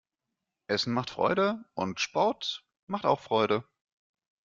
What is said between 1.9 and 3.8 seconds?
Sport macht auch Freude.